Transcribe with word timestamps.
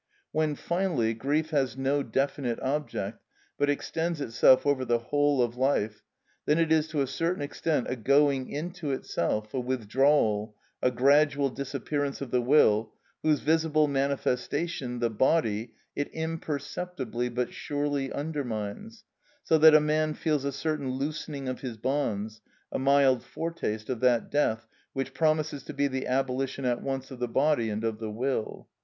When, 0.31 0.55
finally, 0.55 1.13
grief 1.13 1.51
has 1.51 1.77
no 1.77 2.01
definite 2.01 2.59
object, 2.61 3.23
but 3.55 3.69
extends 3.69 4.19
itself 4.19 4.65
over 4.65 4.83
the 4.83 4.97
whole 4.97 5.43
of 5.43 5.57
life, 5.57 6.01
then 6.47 6.57
it 6.57 6.71
is 6.71 6.87
to 6.87 7.01
a 7.01 7.05
certain 7.05 7.43
extent 7.43 7.85
a 7.87 7.95
going 7.95 8.49
into 8.49 8.89
itself, 8.93 9.53
a 9.53 9.59
withdrawal, 9.59 10.55
a 10.81 10.89
gradual 10.89 11.51
disappearance 11.51 12.19
of 12.19 12.31
the 12.31 12.41
will, 12.41 12.93
whose 13.21 13.41
visible 13.41 13.87
manifestation, 13.87 14.97
the 14.97 15.11
body, 15.11 15.75
it 15.95 16.07
imperceptibly 16.13 17.29
but 17.29 17.53
surely 17.53 18.11
undermines, 18.11 19.03
so 19.43 19.59
that 19.59 19.75
a 19.75 19.79
man 19.79 20.15
feels 20.15 20.45
a 20.45 20.51
certain 20.51 20.89
loosening 20.93 21.47
of 21.47 21.61
his 21.61 21.77
bonds, 21.77 22.41
a 22.71 22.79
mild 22.79 23.21
foretaste 23.23 23.87
of 23.87 23.99
that 23.99 24.31
death 24.31 24.65
which 24.93 25.13
promises 25.13 25.61
to 25.61 25.75
be 25.75 25.87
the 25.87 26.07
abolition 26.07 26.65
at 26.65 26.81
once 26.81 27.11
of 27.11 27.19
the 27.19 27.27
body 27.27 27.69
and 27.69 27.83
of 27.83 27.99
the 27.99 28.09
will. 28.09 28.67